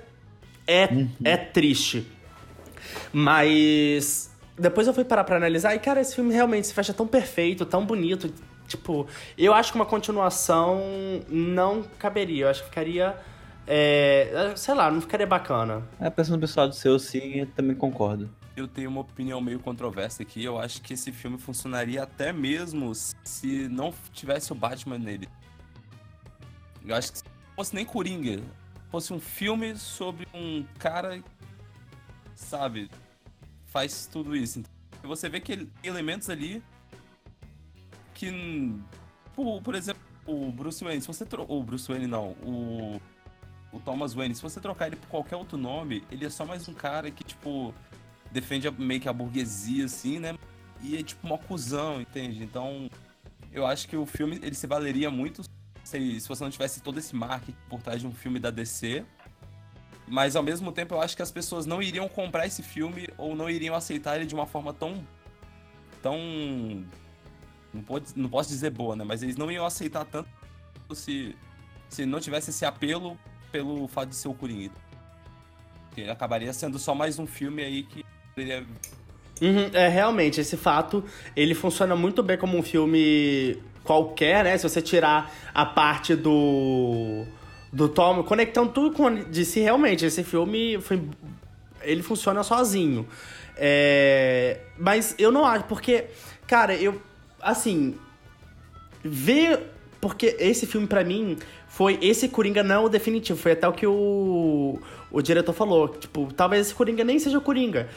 [0.71, 1.09] é, uhum.
[1.23, 2.07] é triste.
[3.11, 7.07] Mas depois eu fui parar pra analisar e, cara, esse filme realmente se fecha tão
[7.07, 8.33] perfeito, tão bonito.
[8.67, 9.05] Tipo,
[9.37, 10.81] eu acho que uma continuação
[11.27, 12.45] não caberia.
[12.45, 13.17] Eu acho que ficaria.
[13.67, 15.83] É, sei lá, não ficaria bacana.
[15.99, 18.29] É, pensando no pessoal do seu, sim, eu também concordo.
[18.55, 20.43] Eu tenho uma opinião meio controversa aqui.
[20.43, 25.27] Eu acho que esse filme funcionaria até mesmo se não tivesse o Batman nele.
[26.85, 28.41] Eu acho que se não fosse nem Coringa,
[28.91, 31.23] fosse um filme sobre um cara,
[32.35, 32.91] sabe,
[33.65, 34.59] faz tudo isso.
[34.59, 36.61] Então, você vê que elementos ali
[38.13, 38.29] que,
[39.33, 43.01] por, por exemplo, o Bruce Wayne, se você trocar, o Bruce Wayne não, o
[43.71, 46.67] o Thomas Wayne, se você trocar ele por qualquer outro nome, ele é só mais
[46.67, 47.73] um cara que, tipo,
[48.29, 50.37] defende meio que a burguesia, assim, né?
[50.81, 52.43] E é tipo uma cuzão, entende?
[52.43, 52.89] Então,
[53.51, 55.43] eu acho que o filme, ele se valeria muito
[55.91, 59.03] se, se você não tivesse todo esse marketing por trás de um filme da DC.
[60.07, 63.35] Mas ao mesmo tempo eu acho que as pessoas não iriam comprar esse filme ou
[63.35, 65.05] não iriam aceitar ele de uma forma tão.
[66.01, 66.17] tão.
[67.73, 69.03] Não, pode, não posso dizer boa, né?
[69.03, 70.29] Mas eles não iam aceitar tanto
[70.93, 71.35] se,
[71.89, 73.17] se não tivesse esse apelo
[73.51, 74.71] pelo fato de ser o Coringa.
[75.95, 78.65] Ele acabaria sendo só mais um filme aí que poderia.
[79.41, 81.03] Uhum, é, realmente, esse fato,
[81.35, 84.57] ele funciona muito bem como um filme qualquer, né?
[84.57, 87.25] Se você tirar a parte do
[87.71, 91.01] do Tom, conectando tudo com si realmente, esse filme foi,
[91.81, 93.07] ele funciona sozinho.
[93.55, 96.05] É, mas eu não acho, porque,
[96.45, 97.01] cara, eu
[97.41, 97.95] assim,
[99.03, 103.67] ver porque esse filme para mim foi esse Coringa não é o definitivo, foi até
[103.67, 104.79] o que o
[105.11, 107.87] o diretor falou, tipo, talvez esse Coringa nem seja o Coringa.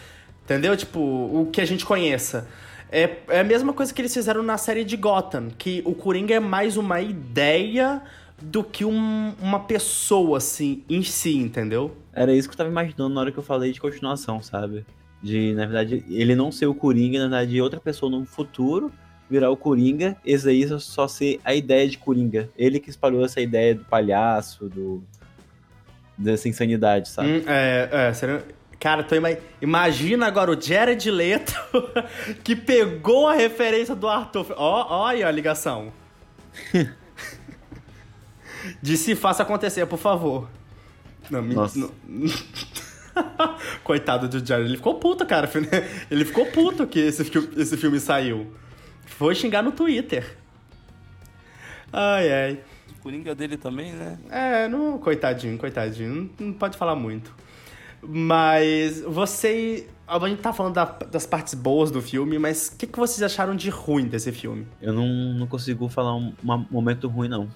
[0.44, 0.76] Entendeu?
[0.76, 2.46] Tipo, o que a gente conheça.
[2.90, 6.34] É, é a mesma coisa que eles fizeram na série de Gotham, que o Coringa
[6.34, 8.02] é mais uma ideia
[8.40, 11.96] do que um, uma pessoa, assim, em si, entendeu?
[12.12, 14.84] Era isso que eu tava imaginando na hora que eu falei de continuação, sabe?
[15.22, 18.92] De, na verdade, ele não ser o Coringa, na verdade, outra pessoa no futuro
[19.28, 22.48] virar o Coringa, esse aí só ser a ideia de Coringa.
[22.56, 25.02] Ele que espalhou essa ideia do palhaço, do
[26.16, 27.28] dessa insanidade, sabe?
[27.28, 28.44] Hum, é, é, seria...
[28.84, 29.34] Cara, tô ima...
[29.62, 31.54] imagina agora o Jared Leto
[32.44, 34.52] que pegou a referência do Arthur.
[34.58, 35.90] Ó, ó aí a ligação.
[38.82, 40.50] De se faça acontecer, por favor.
[41.30, 41.54] Não, me...
[41.54, 41.66] Não...
[43.82, 45.50] Coitado do Jared, ele ficou puto, cara.
[46.10, 47.22] Ele ficou puto que esse,
[47.56, 48.52] esse filme saiu.
[49.06, 50.36] Foi xingar no Twitter.
[51.90, 52.60] Ai, ai.
[52.90, 54.18] O Coringa dele também, né?
[54.28, 56.30] É, não, coitadinho, coitadinho.
[56.38, 57.32] Não, não pode falar muito.
[58.06, 59.88] Mas você.
[60.06, 63.22] A gente tá falando da, das partes boas do filme, mas o que, que vocês
[63.22, 64.66] acharam de ruim desse filme?
[64.80, 67.48] Eu não, não consigo falar um, um momento ruim, não.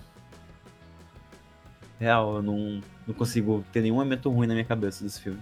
[2.00, 5.40] Real, eu não, não consigo ter nenhum momento ruim na minha cabeça desse filme.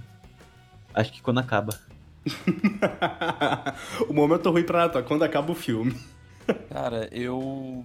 [0.92, 1.78] Acho que quando acaba.
[4.08, 5.94] o momento ruim pra Natan, quando acaba o filme.
[6.72, 7.84] Cara, eu.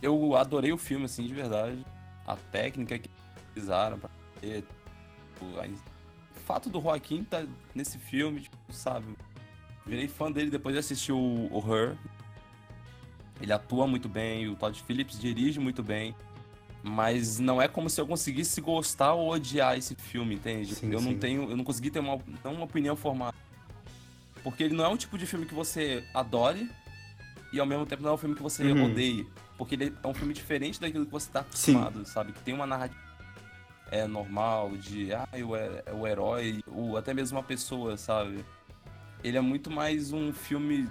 [0.00, 1.84] Eu adorei o filme, assim, de verdade.
[2.26, 3.10] A técnica que
[3.50, 4.10] utilizaram pra
[4.40, 4.64] ter.
[5.40, 5.60] O
[6.42, 9.06] fato do Joaquim tá nesse filme, tipo, sabe?
[9.86, 11.18] Virei fã dele depois de assistir o,
[11.50, 11.96] o Her.
[13.40, 16.14] Ele atua muito bem, o Todd Phillips dirige muito bem.
[16.84, 20.74] Mas não é como se eu conseguisse gostar ou odiar esse filme, entende?
[20.74, 21.18] Sim, eu não sim.
[21.18, 23.36] tenho, eu não consegui ter uma, não uma opinião formada.
[24.42, 26.68] Porque ele não é um tipo de filme que você adore
[27.52, 28.86] e ao mesmo tempo não é um filme que você Uhum.
[28.86, 29.26] odeie.
[29.56, 31.76] Porque ele é um filme diferente daquilo que você tá Sim.
[31.76, 32.32] acostumado, sabe?
[32.32, 33.00] Que tem uma narrativa
[33.92, 38.44] é normal de ah, o, he- o herói, ou até mesmo uma pessoa, sabe?
[39.22, 40.88] Ele é muito mais um filme,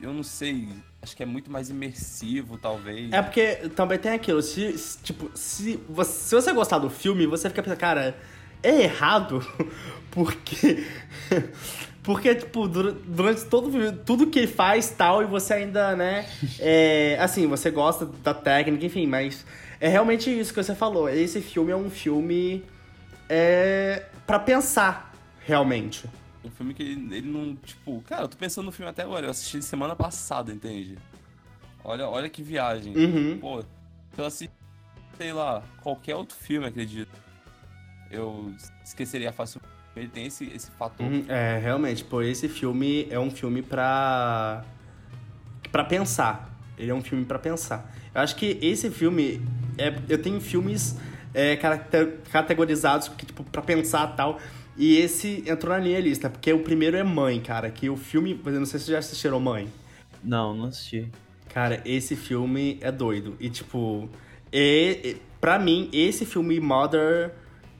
[0.00, 0.68] eu não sei,
[1.00, 3.12] acho que é muito mais imersivo, talvez.
[3.12, 7.26] É porque também tem aquilo, se, se, tipo, se você, se você gostar do filme,
[7.26, 8.18] você fica pensando, cara,
[8.62, 9.40] é errado,
[10.10, 10.84] porque.
[12.06, 15.96] Porque, tipo, dura- durante todo o filme, tudo que ele faz tal, e você ainda,
[15.96, 16.24] né?
[16.60, 19.44] É, assim, você gosta da técnica, enfim, mas
[19.80, 21.08] é realmente isso que você falou.
[21.08, 22.64] Esse filme é um filme.
[23.28, 24.04] É.
[24.24, 25.12] pra pensar,
[25.44, 26.08] realmente.
[26.44, 29.26] Um filme que ele, ele não, tipo, cara, eu tô pensando no filme até agora,
[29.26, 30.96] eu assisti semana passada, entende?
[31.82, 32.96] Olha, olha que viagem.
[32.96, 33.38] Uhum.
[33.40, 33.66] Pô, se
[34.20, 34.54] eu assisti,
[35.18, 37.10] sei lá, qualquer outro filme, acredito,
[38.12, 38.52] eu
[38.84, 39.74] esqueceria facilmente.
[39.96, 41.06] Ele tem esse, esse fator.
[41.06, 44.62] Uhum, É, realmente, pô, esse filme é um filme pra.
[45.72, 46.54] pra pensar.
[46.78, 47.90] Ele é um filme pra pensar.
[48.14, 49.40] Eu acho que esse filme.
[49.78, 50.96] É, eu tenho filmes
[51.32, 54.38] é, caracter- categorizados que, tipo, pra pensar e tal.
[54.76, 57.70] E esse entrou na minha lista, porque o primeiro é Mãe, cara.
[57.70, 58.38] Que o filme.
[58.44, 59.68] Eu não sei se vocês já assistiram Mãe.
[60.22, 61.08] Não, não assisti.
[61.48, 63.34] Cara, esse filme é doido.
[63.40, 64.10] E, tipo,
[64.52, 67.32] e, e, pra mim, esse filme Mother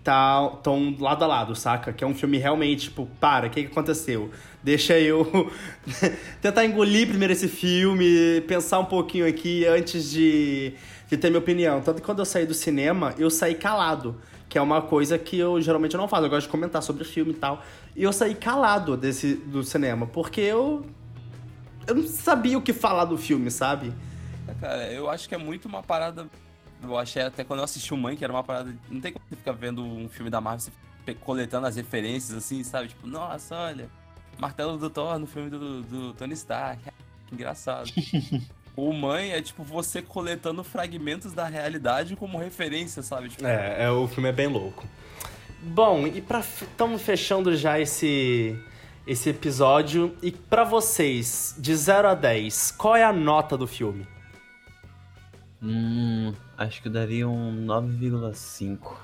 [0.07, 1.93] tá, tão lado a lado, saca?
[1.93, 4.31] Que é um filme realmente, tipo, para, o que, que aconteceu?
[4.63, 5.51] Deixa eu
[6.41, 10.75] tentar engolir primeiro esse filme, pensar um pouquinho aqui antes de,
[11.09, 11.81] de ter minha opinião.
[11.81, 14.17] Tanto que quando eu saí do cinema, eu saí calado.
[14.49, 16.25] Que é uma coisa que eu geralmente não faço.
[16.25, 17.63] Eu gosto de comentar sobre filme e tal.
[17.97, 20.87] E eu saí calado desse, do cinema, porque eu
[21.87, 23.93] eu não sabia o que falar do filme, sabe?
[24.49, 26.29] É, Cara, eu acho que é muito uma parada.
[26.83, 28.75] Eu achei até quando eu assisti o Mãe, que era uma parada.
[28.89, 30.61] Não tem como você ficar vendo um filme da Marvel,
[31.05, 32.89] você coletando as referências assim, sabe?
[32.89, 33.89] Tipo, nossa, olha,
[34.39, 36.83] martelo do Thor no filme do, do Tony Stark.
[37.27, 37.91] Que engraçado.
[38.77, 43.29] o Mãe é tipo você coletando fragmentos da realidade como referência, sabe?
[43.29, 44.87] Tipo, É, é, o filme é bem louco.
[45.63, 48.57] Bom, e pra estamos fechando já esse
[49.07, 54.07] esse episódio e pra vocês, de 0 a 10, qual é a nota do filme?
[55.63, 58.97] Hum, acho que eu daria um 9,5.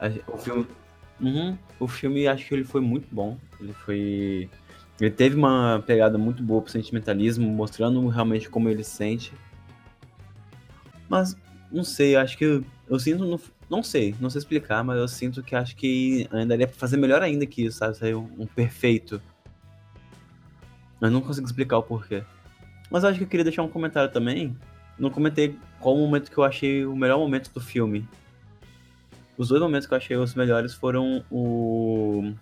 [0.00, 0.66] A- O filme.
[1.20, 3.38] Uhum, o filme acho que ele foi muito bom.
[3.60, 4.48] Ele foi.
[5.00, 9.32] Ele teve uma pegada muito boa pro sentimentalismo, mostrando realmente como ele sente.
[11.08, 11.36] Mas,
[11.70, 13.24] não sei, acho que eu, eu sinto.
[13.24, 16.76] No, não sei, não sei explicar, mas eu sinto que acho que ainda daria pra
[16.76, 17.96] fazer melhor ainda que isso, sabe?
[17.96, 19.20] Sair um, um perfeito.
[21.00, 22.22] Eu não consigo explicar o porquê.
[22.90, 24.56] Mas eu acho que eu queria deixar um comentário também.
[24.98, 28.06] Não comentei qual o momento que eu achei o melhor momento do filme.
[29.36, 32.32] Os dois momentos que eu achei os melhores foram o.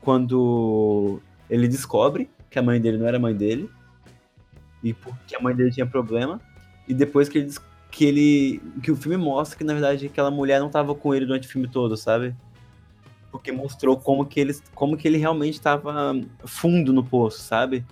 [0.00, 3.70] Quando ele descobre que a mãe dele não era mãe dele.
[4.82, 6.40] E porque a mãe dele tinha problema.
[6.86, 7.54] E depois que ele,
[7.90, 8.62] que ele.
[8.82, 11.50] que o filme mostra que na verdade aquela mulher não tava com ele durante o
[11.50, 12.34] filme todo, sabe?
[13.30, 17.84] Porque mostrou como que ele, como que ele realmente estava fundo no poço, sabe?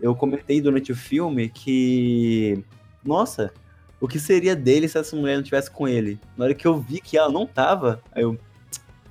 [0.00, 2.64] Eu comentei durante o filme que.
[3.04, 3.52] Nossa,
[4.00, 6.18] o que seria dele se essa mulher não tivesse com ele?
[6.36, 8.38] Na hora que eu vi que ela não tava, aí eu.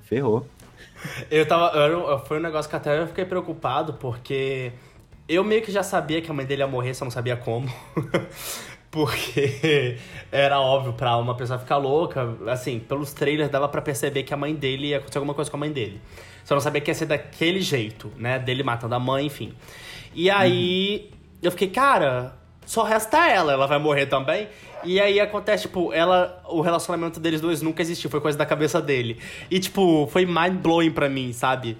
[0.02, 0.46] Ferrou.
[1.30, 1.76] Eu tava.
[1.78, 4.72] eu- foi um negócio que até eu fiquei preocupado, porque
[5.28, 7.68] eu meio que já sabia que a mãe dele ia morrer, só não sabia como.
[8.90, 9.96] porque
[10.30, 12.36] era óbvio pra uma pessoa ficar louca.
[12.48, 15.56] Assim, pelos trailers dava pra perceber que a mãe dele ia acontecer alguma coisa com
[15.56, 16.00] a mãe dele.
[16.44, 18.38] Só não sabia que ia ser daquele jeito, né?
[18.38, 19.54] Dele matando a mãe, enfim.
[20.14, 21.10] E aí
[21.42, 22.34] eu fiquei, cara,
[22.66, 24.48] só resta ela, ela vai morrer também.
[24.84, 26.42] E aí acontece, tipo, ela.
[26.48, 29.20] O relacionamento deles dois nunca existiu, foi coisa da cabeça dele.
[29.50, 31.76] E, tipo, foi mind blowing pra mim, sabe?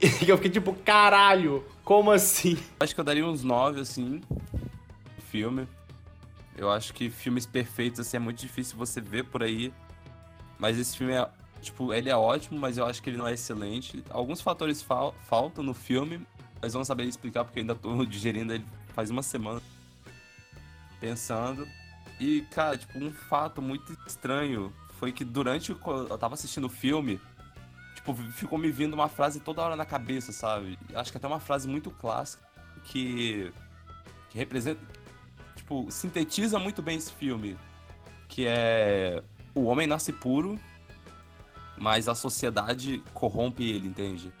[0.22, 2.58] E eu fiquei tipo, caralho, como assim?
[2.78, 4.20] Acho que eu daria uns 9, assim,
[5.30, 5.66] filme.
[6.56, 9.72] Eu acho que filmes perfeitos, assim, é muito difícil você ver por aí.
[10.58, 11.26] Mas esse filme é,
[11.62, 14.02] tipo, ele é ótimo, mas eu acho que ele não é excelente.
[14.10, 16.20] Alguns fatores fal- faltam no filme,
[16.60, 18.64] mas vamos saber explicar porque eu ainda tô digerindo ele
[18.94, 19.60] faz uma semana.
[21.00, 21.68] Pensando.
[22.18, 27.20] E, cara, tipo, um fato muito estranho foi que durante Eu tava assistindo o filme.
[27.94, 30.78] Tipo, ficou me vindo uma frase toda hora na cabeça, sabe?
[30.94, 32.46] Acho que até uma frase muito clássica
[32.84, 33.52] que,
[34.30, 34.80] que representa,
[35.56, 37.56] tipo, sintetiza muito bem esse filme,
[38.28, 39.22] que é
[39.54, 40.58] o homem nasce puro,
[41.76, 44.32] mas a sociedade corrompe ele, entende?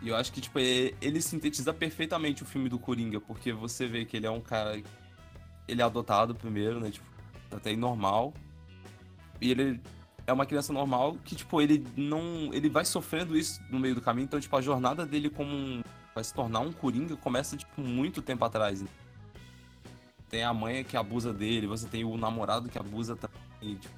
[0.00, 4.04] E eu acho que, tipo, ele sintetiza perfeitamente o filme do Coringa, porque você vê
[4.04, 4.82] que ele é um cara.
[5.66, 6.90] Ele é adotado primeiro, né?
[6.90, 7.06] Tipo,
[7.50, 8.32] até normal.
[9.40, 9.80] E ele
[10.26, 12.50] é uma criança normal que, tipo, ele não.
[12.52, 14.24] Ele vai sofrendo isso no meio do caminho.
[14.24, 15.82] Então, tipo, a jornada dele como um.
[16.14, 18.82] Vai se tornar um Coringa começa, tipo, muito tempo atrás.
[18.82, 18.88] Né?
[20.28, 23.94] Tem a mãe que abusa dele, você tem o namorado que abusa também, tipo,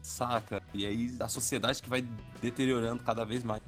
[0.00, 0.62] saca?
[0.74, 2.04] E aí a sociedade que vai
[2.40, 3.62] deteriorando cada vez mais.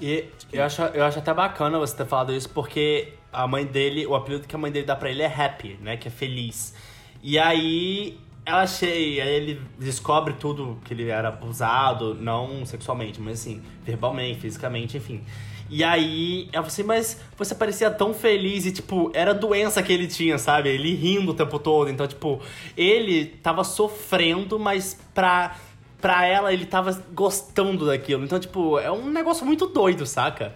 [0.00, 4.06] E eu acho, eu acho até bacana você ter falado isso, porque a mãe dele,
[4.06, 5.96] o apelido que a mãe dele dá pra ele é Happy, né?
[5.96, 6.74] Que é feliz.
[7.22, 13.40] E aí ela achei, aí ele descobre tudo que ele era abusado, não sexualmente, mas
[13.40, 15.22] assim, verbalmente, fisicamente, enfim.
[15.68, 19.92] E aí ela falou assim, mas você parecia tão feliz e, tipo, era doença que
[19.92, 20.68] ele tinha, sabe?
[20.68, 21.90] Ele rindo o tempo todo.
[21.90, 22.40] Então, tipo,
[22.76, 25.56] ele tava sofrendo, mas pra,
[26.00, 28.24] pra ela ele tava gostando daquilo.
[28.24, 30.54] Então, tipo, é um negócio muito doido, saca?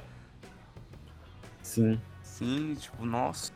[1.60, 2.00] Sim.
[2.40, 3.52] Sim, tipo, nossa.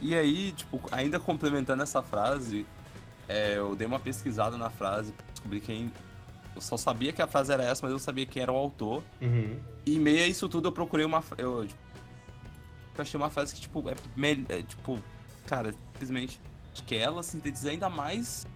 [0.00, 2.66] E aí, tipo, ainda complementando essa frase,
[3.28, 5.92] é, eu dei uma pesquisada na frase pra descobrir quem.
[6.56, 9.02] Eu só sabia que a frase era essa, mas eu sabia quem era o autor.
[9.20, 9.60] Uhum.
[9.84, 11.22] E meio a isso tudo eu procurei uma.
[11.36, 11.80] Eu, tipo,
[12.96, 13.94] eu achei uma frase que, tipo, é,
[14.48, 14.98] é tipo,
[15.46, 16.40] cara, simplesmente.
[16.72, 18.46] Acho que ela sintetiza ainda mais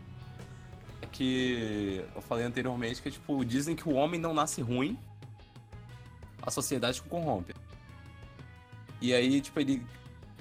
[1.12, 4.98] que eu falei anteriormente, que é tipo, dizem que o homem não nasce ruim,
[6.40, 7.54] a sociedade o corrompe.
[9.00, 9.84] E aí, tipo, ele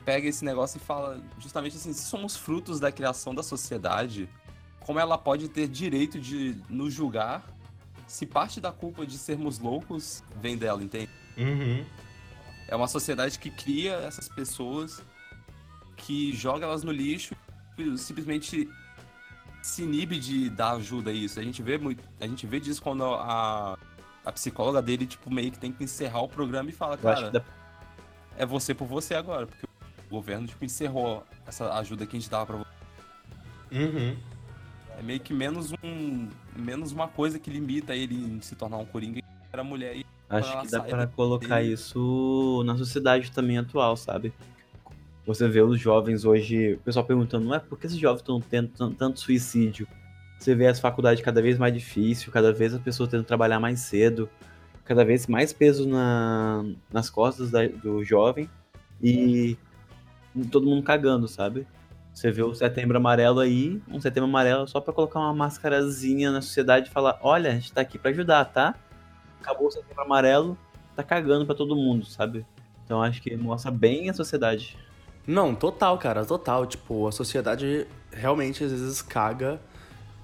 [0.04, 4.30] pega esse negócio e fala justamente assim, se somos frutos da criação da sociedade,
[4.82, 7.44] como ela pode ter direito de nos julgar
[8.08, 11.10] se parte da culpa de sermos loucos vem dela, entende?
[11.38, 11.84] Uhum.
[12.68, 15.02] É uma sociedade que cria essas pessoas,
[15.98, 17.36] que joga elas no lixo,
[17.98, 18.70] simplesmente
[19.62, 21.40] se inibe de dar ajuda a isso.
[21.40, 23.78] A gente vê muito, a gente vê disso quando a,
[24.24, 27.44] a psicóloga dele tipo meio que tem que encerrar o programa e fala, cara.
[28.38, 32.30] É você por você agora, porque o governo tipo encerrou essa ajuda que a gente
[32.30, 32.66] dava para você.
[33.72, 34.16] Uhum.
[34.98, 38.86] É meio que menos um menos uma coisa que limita ele em se tornar um
[38.86, 39.22] coringa
[39.52, 41.74] era mulher e Acho que dá para colocar dele.
[41.74, 44.34] isso na sociedade também atual, sabe?
[45.26, 48.40] Você vê os jovens hoje, o pessoal perguntando, não é por que esses jovens estão
[48.40, 49.88] tendo tanto suicídio?
[50.38, 53.60] Você vê as faculdades cada vez mais difícil, cada vez as pessoas tendo que trabalhar
[53.60, 54.30] mais cedo,
[54.86, 58.50] cada vez mais peso na, nas costas da, do jovem
[59.02, 59.58] e
[60.52, 61.68] todo mundo cagando, sabe?
[62.14, 66.42] Você vê o setembro amarelo aí, um setembro amarelo só para colocar uma máscarazinha na
[66.42, 68.76] sociedade e falar: olha, a gente tá aqui para ajudar, tá?
[69.42, 70.58] Acabou o setembro amarelo,
[70.96, 72.46] tá cagando para todo mundo, sabe?
[72.86, 74.78] Então acho que mostra bem a sociedade.
[75.28, 76.66] Não, total, cara, total.
[76.66, 79.60] Tipo, a sociedade realmente às vezes caga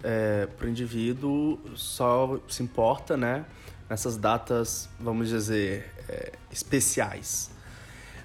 [0.03, 3.45] é, pro indivíduo, só se importa, né?
[3.91, 7.51] Nessas datas, vamos dizer, é, especiais.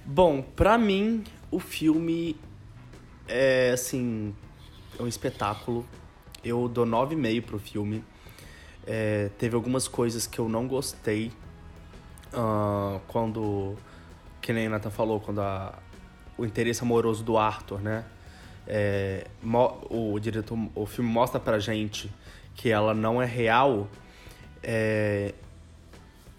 [0.05, 2.39] Bom, pra mim, o filme
[3.27, 4.33] é, assim,
[4.97, 5.85] é um espetáculo.
[6.41, 8.01] Eu dou 9,5 pro filme.
[8.85, 11.33] É, teve algumas coisas que eu não gostei.
[12.27, 13.75] Uh, quando,
[14.41, 15.77] que nem a Nathan falou, quando a,
[16.37, 18.05] o interesse amoroso do Arthur, né?
[18.65, 19.27] É,
[19.89, 22.09] o diretor, o filme mostra pra gente
[22.55, 23.89] que ela não é real.
[24.63, 25.33] É,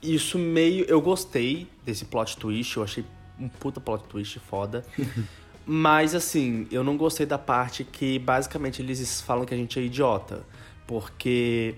[0.03, 0.85] isso meio.
[0.85, 3.05] Eu gostei desse plot twist, eu achei
[3.39, 4.85] um puta plot twist foda.
[5.67, 9.83] Mas assim, eu não gostei da parte que basicamente eles falam que a gente é
[9.83, 10.43] idiota.
[10.87, 11.75] Porque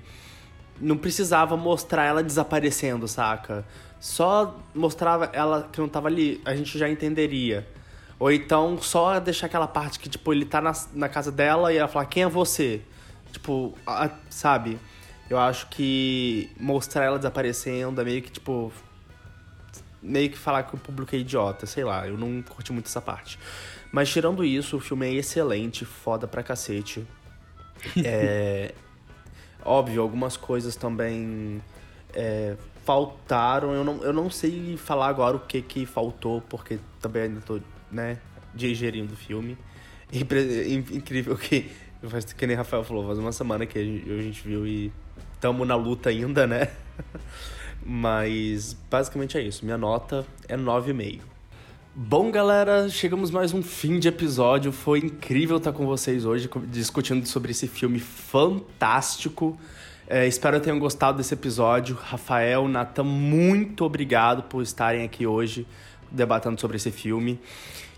[0.81, 3.65] não precisava mostrar ela desaparecendo, saca?
[3.99, 7.69] Só mostrava ela que não tava ali, a gente já entenderia.
[8.19, 11.77] Ou então só deixar aquela parte que, tipo, ele tá na, na casa dela e
[11.77, 12.83] ela fala, quem é você?
[13.33, 14.79] Tipo, a, sabe?
[15.31, 18.73] Eu acho que mostrar ela desaparecendo é meio que, tipo.
[20.03, 23.01] Meio que falar que o público é idiota, sei lá, eu não curti muito essa
[23.01, 23.39] parte.
[23.93, 27.07] Mas tirando isso, o filme é excelente, foda pra cacete.
[28.05, 28.75] é.
[29.63, 31.63] Óbvio, algumas coisas também
[32.13, 33.73] é, faltaram.
[33.73, 37.61] Eu não, eu não sei falar agora o que que faltou, porque também ainda tô
[37.93, 38.19] né,
[38.53, 39.57] digerindo o filme.
[40.13, 41.71] Incrível que,
[42.37, 44.91] que nem Rafael falou, faz uma semana que a gente viu e
[45.41, 46.69] tamo na luta ainda, né?
[47.85, 49.65] Mas basicamente é isso.
[49.65, 51.21] Minha nota é 9,5.
[51.93, 54.71] Bom, galera, chegamos mais um fim de episódio.
[54.71, 59.59] Foi incrível estar com vocês hoje discutindo sobre esse filme fantástico.
[60.07, 61.97] É, espero que tenham gostado desse episódio.
[62.01, 65.67] Rafael, Natan, muito obrigado por estarem aqui hoje
[66.11, 67.41] debatendo sobre esse filme.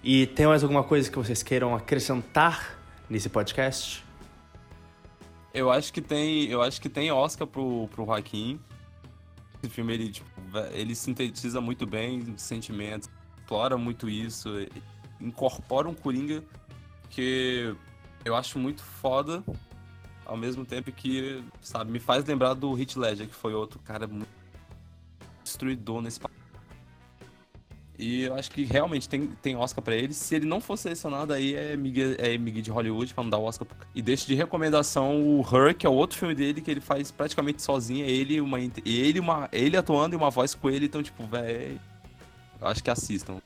[0.03, 2.78] E tem mais alguma coisa que vocês queiram acrescentar
[3.11, 4.03] nesse podcast?
[5.55, 8.59] Eu acho que tem, eu acho que tem Oscar pro, pro Joaquim.
[9.62, 10.28] Esse filme ele, tipo,
[10.72, 14.48] ele sintetiza muito bem sentimentos, explora muito isso,
[15.20, 16.42] incorpora um Coringa
[17.11, 17.76] que
[18.24, 19.44] eu acho muito foda,
[20.24, 24.07] ao mesmo tempo que, sabe, me faz lembrar do Hit Ledger, que foi outro cara
[24.07, 24.28] muito
[25.44, 26.18] destruidor nesse
[28.03, 30.12] e eu acho que realmente tem, tem Oscar para ele.
[30.12, 33.38] Se ele não for selecionado, aí é Miguel, é Miguel de Hollywood pra não dar
[33.38, 33.68] o Oscar.
[33.94, 37.12] E deixa de recomendação o Her, que é o outro filme dele que ele faz
[37.12, 38.05] praticamente sozinho.
[38.05, 40.86] É ele, uma, ele, uma, ele atuando e uma voz com ele.
[40.86, 41.80] Então, tipo, velho.
[42.61, 43.40] Eu acho que assistam.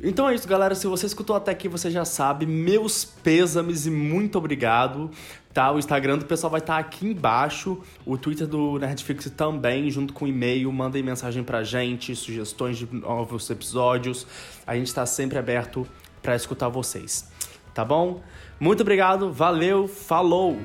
[0.00, 0.76] Então é isso, galera.
[0.76, 2.46] Se você escutou até aqui, você já sabe.
[2.46, 5.10] Meus pêsames e muito obrigado.
[5.58, 5.72] Tá?
[5.72, 7.80] O Instagram do pessoal vai estar tá aqui embaixo.
[8.06, 10.70] O Twitter do Nerdfix também, junto com o e-mail.
[10.70, 14.24] Mandem mensagem pra gente, sugestões de novos episódios.
[14.64, 15.84] A gente está sempre aberto
[16.22, 17.28] para escutar vocês.
[17.74, 18.22] Tá bom?
[18.60, 20.60] Muito obrigado, valeu, falou!